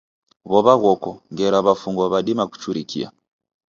W'ow'a 0.51 0.75
ghoko 0.81 1.09
ngera 1.31 1.57
w'afungwa 1.65 2.05
w'adima 2.11 2.43
kuchurikia. 2.51 3.07